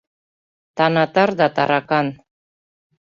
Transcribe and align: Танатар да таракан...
Танатар 0.75 1.29
да 1.39 1.47
таракан... 1.55 2.07